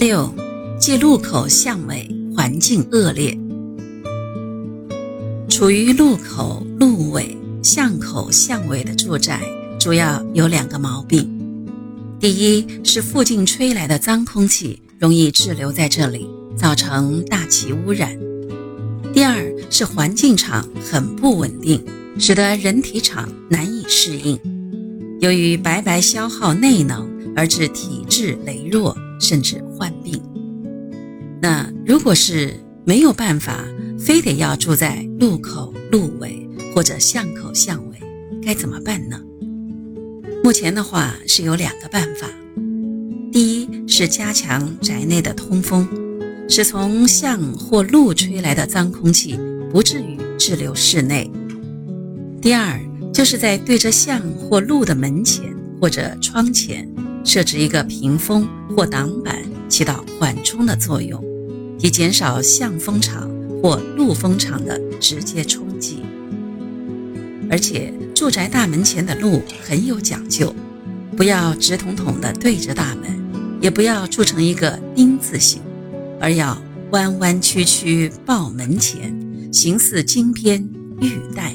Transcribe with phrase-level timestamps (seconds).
[0.00, 0.34] 六，
[0.78, 3.36] 借路口巷尾环境恶劣。
[5.46, 9.42] 处于路口、路尾、巷口、巷尾的住宅，
[9.78, 11.28] 主要有两个毛病：
[12.18, 16.26] 第一是附近吹来的脏空气容易滞留在这里，
[16.56, 18.08] 造成大气污染；
[19.12, 19.36] 第二
[19.68, 21.84] 是环境场很不稳定，
[22.18, 24.40] 使得人体场难以适应，
[25.20, 27.06] 由于白白消耗内能
[27.36, 30.20] 而致体质羸弱，甚至患病。
[31.40, 33.64] 那如果是没有办法，
[33.98, 37.98] 非得要住在路口、路尾或者巷口、巷尾，
[38.42, 39.20] 该怎么办呢？
[40.42, 42.26] 目前的话是有两个办法。
[43.30, 45.86] 第一是加强宅内的通风，
[46.48, 49.38] 使从巷或路吹来的脏空气
[49.70, 51.30] 不至于滞留室内。
[52.40, 52.80] 第二
[53.12, 56.88] 就是在对着巷或路的门前或者窗前
[57.24, 59.36] 设置一个屏风或挡板，
[59.68, 61.22] 起到缓冲的作用，
[61.80, 63.30] 以减少巷风场。
[63.62, 65.98] 或路风场的直接冲击，
[67.50, 70.54] 而且住宅大门前的路很有讲究，
[71.14, 73.22] 不要直筒筒的对着大门，
[73.60, 75.60] 也不要筑成一个丁字形，
[76.18, 76.56] 而要
[76.92, 79.14] 弯弯曲曲抱门前，
[79.52, 80.66] 形似金边
[81.02, 81.54] 玉带。